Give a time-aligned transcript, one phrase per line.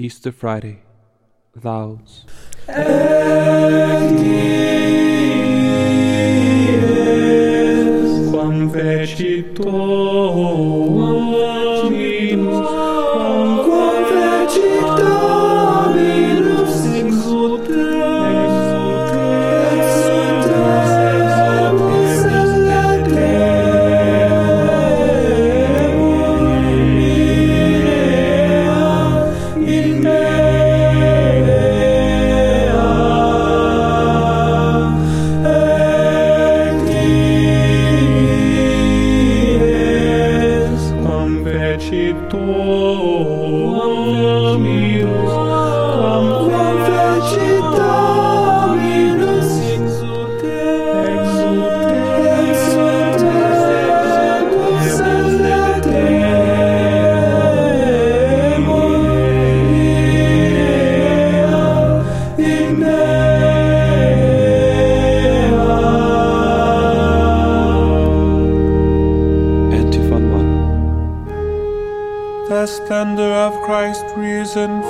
[0.00, 0.78] Easter Friday,
[1.54, 2.24] Vows.
[8.30, 8.70] Quam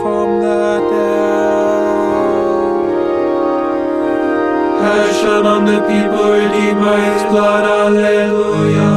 [0.00, 1.60] from the dead
[4.82, 7.64] has on the people redeemed by his blood.
[7.64, 8.90] Alleluia.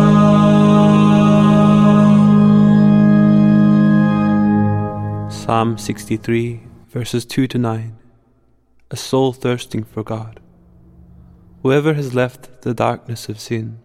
[5.30, 7.98] Psalm 63, verses 2 to 9.
[8.92, 10.40] A soul thirsting for God.
[11.64, 13.80] Whoever has left the darkness of sin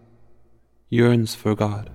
[0.89, 1.89] yearns for God.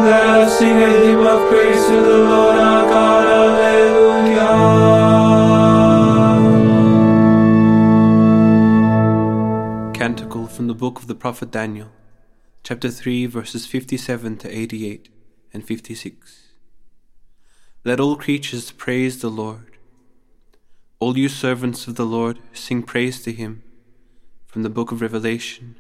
[0.06, 3.28] Let us sing a hymn of praise to the Lord our God.
[3.28, 4.48] Alleluia.
[9.94, 11.90] Canticle from the book of the prophet Daniel,
[12.64, 15.10] chapter 3, verses 57 to 88
[15.52, 16.44] and 56.
[17.84, 19.77] Let all creatures praise the Lord.
[21.00, 23.62] All you servants of the Lord, sing praise to him.
[24.48, 25.76] From the book of Revelation,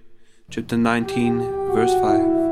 [0.52, 1.40] chapter 19,
[1.74, 2.47] verse 5.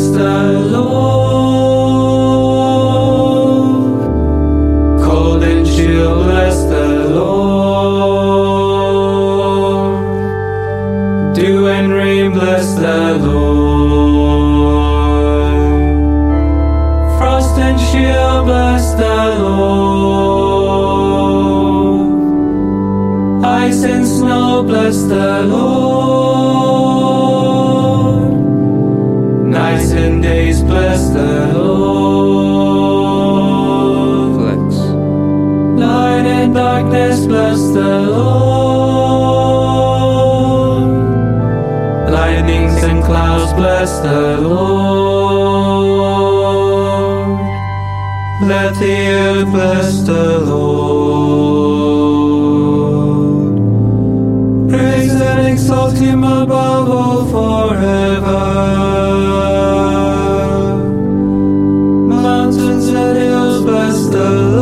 [0.00, 0.69] just
[37.30, 39.30] bless the Lord.
[42.10, 45.70] Lightnings and clouds bless the Lord.
[48.52, 50.80] Let the earth bless the Lord.
[54.70, 58.42] Praise and exalt him above all forever.
[62.24, 64.59] Mountains and hills bless the Lord.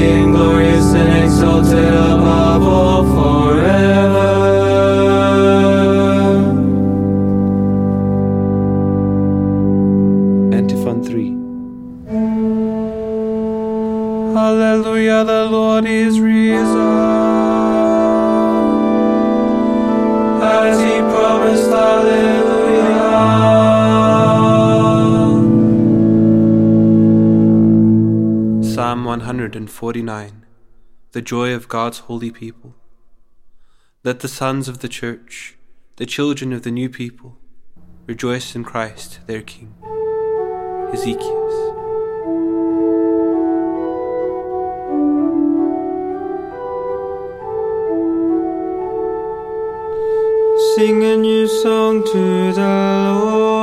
[0.00, 2.39] being glorious and exalted above.
[29.80, 30.44] 49
[31.12, 32.74] The Joy of God's Holy People.
[34.04, 35.56] Let the sons of the Church,
[35.96, 37.38] the children of the new people,
[38.06, 39.72] rejoice in Christ their King.
[40.92, 41.46] Ezekiel.
[50.76, 53.59] Sing a new song to the Lord.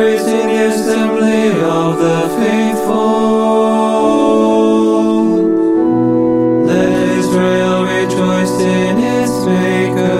[0.00, 2.96] His praise in the assembly of the faithful.
[6.64, 10.19] Let Israel rejoice in its Maker.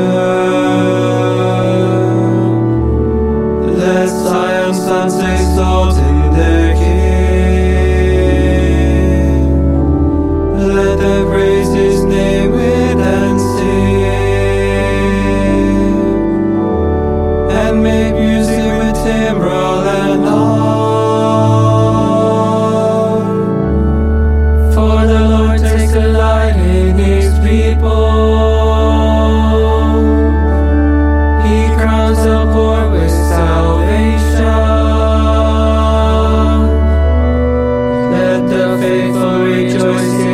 [38.81, 40.30] Faithful rejoice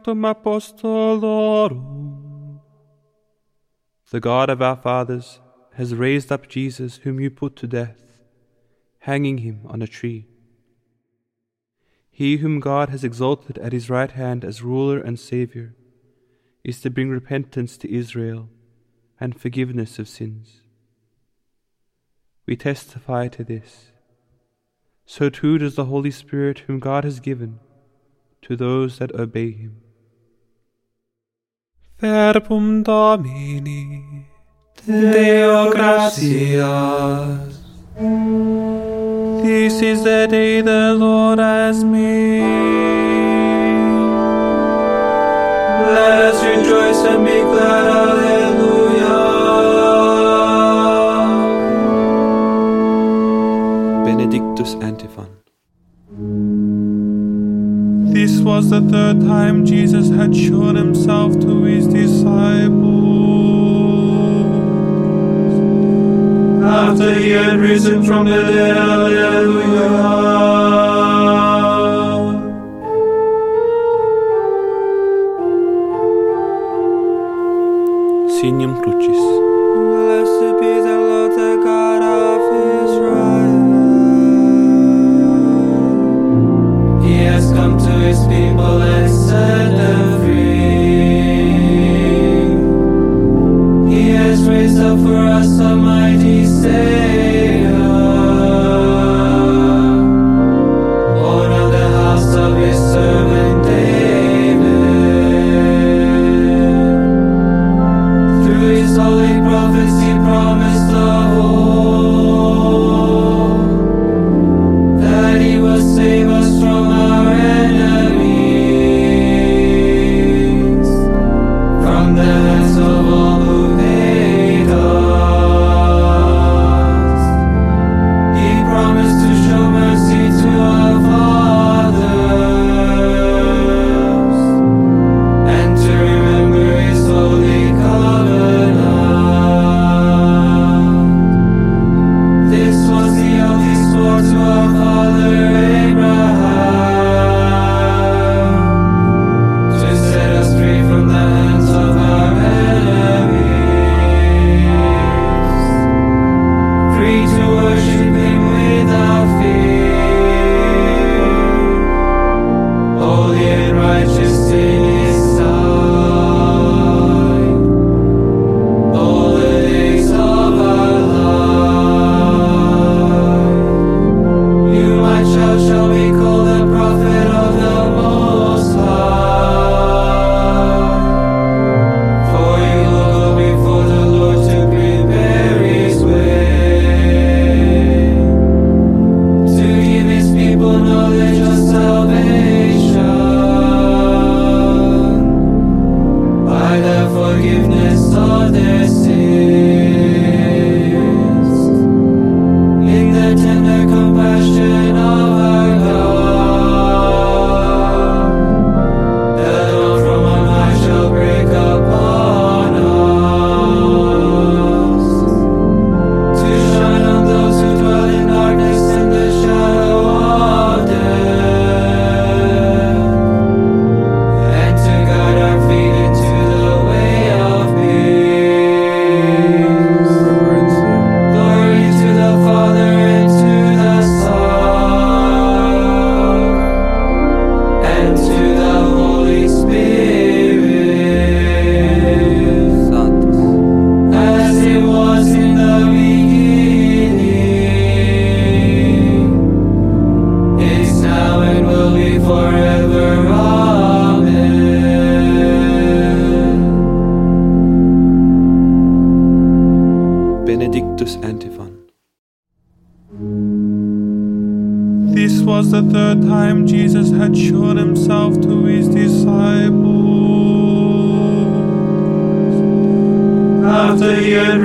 [0.00, 1.82] Actuum Apostolorum.
[4.10, 5.40] The God of our fathers
[5.74, 8.22] has raised up Jesus, whom you put to death,
[9.00, 10.26] hanging him on a tree.
[12.10, 15.74] He whom God has exalted at his right hand as ruler and Saviour
[16.64, 18.48] is to bring repentance to Israel
[19.20, 20.62] and forgiveness of sins.
[22.46, 23.92] We testify to this.
[25.04, 27.60] So too does the Holy Spirit, whom God has given
[28.40, 29.82] to those that obey him.
[32.00, 34.24] Verbum Domini.
[34.86, 37.60] Deo gratias.
[39.42, 42.40] This is the day the Lord has made.
[45.92, 47.86] Let us rejoice and be glad.
[48.40, 49.18] Alleluia.
[54.06, 54.99] Benedictus Antiphon.
[58.40, 62.80] This was the third time Jesus had shown himself to his disciples.
[66.64, 69.60] After he had risen from the dead, Alleluia.
[78.40, 79.29] Signum Crucis.
[88.28, 88.99] People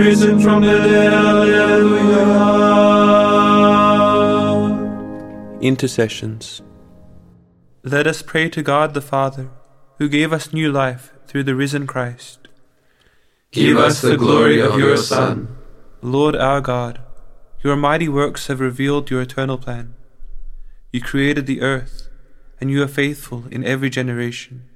[0.05, 1.99] risen from the dead, Hallelujah.
[5.61, 6.61] Intercessions.
[7.83, 9.49] Let us pray to God the Father,
[9.97, 12.47] who gave us new life through the risen Christ.
[13.51, 15.57] Give us the glory of your Son.
[16.01, 17.01] Lord our God,
[17.63, 19.95] your mighty works have revealed your eternal plan.
[20.91, 22.09] You created the earth,
[22.61, 24.69] and you are faithful in every generation.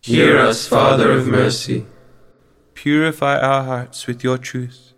[0.00, 1.84] Hear us, Father of mercy.
[2.74, 4.92] Purify our hearts with your truth,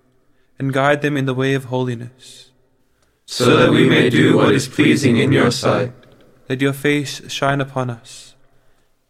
[0.58, 2.50] and guide them in the way of holiness.
[3.26, 5.92] So that we may do what is pleasing in your sight.
[6.48, 8.34] Let your face shine upon us.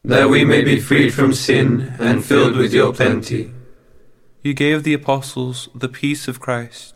[0.04, 3.52] That we may be freed from sin and filled with your plenty.
[4.42, 6.94] You gave the apostles the peace of Christ.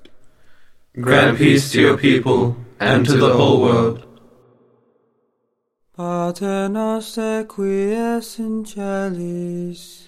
[1.01, 4.05] Grant peace to your people and to the whole world.
[5.97, 10.08] Pater noster qui es in celis,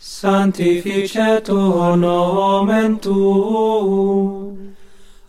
[0.00, 4.74] sanctificetur nomen tuum,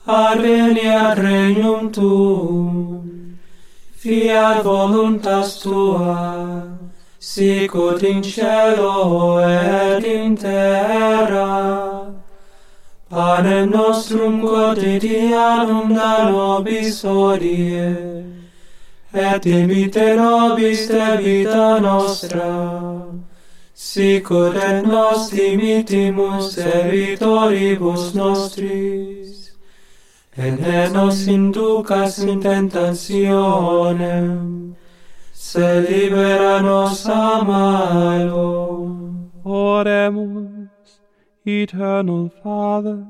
[0.08, 3.38] adveniat regnum tuum,
[3.98, 6.64] fiat voluntas tua,
[7.20, 12.14] sicut in cielo et in terra,
[13.10, 18.24] panem nostrum quotidianum da nobis odie,
[19.14, 23.12] et imite nobis debita nostra,
[23.74, 29.52] sicut et nos dimitimus debitoribus nostris,
[30.38, 34.76] et ne nos inducas in tentationem,
[35.34, 38.82] se libera nos a malo.
[39.44, 41.00] Oremus,
[41.46, 43.04] eternal Father,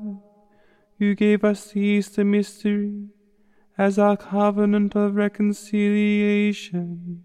[0.98, 3.08] you gave us the mystery,
[3.76, 7.24] as our covenant of reconciliation.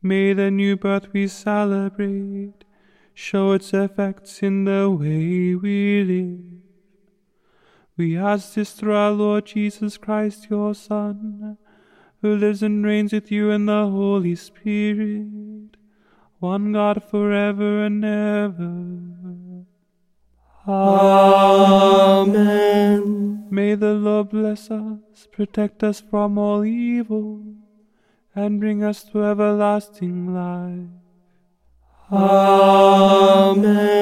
[0.00, 2.64] May the new birth we celebrate
[3.14, 6.62] show its effects in the way we live.
[7.96, 11.58] We ask this through our Lord Jesus Christ, your Son,
[12.22, 15.76] who lives and reigns with you in the Holy Spirit,
[16.38, 19.64] one God forever and ever.
[20.68, 22.38] Amen.
[23.50, 27.42] May the Lord bless us, protect us from all evil,
[28.38, 30.86] and bring us to everlasting life.
[32.12, 33.98] Amen.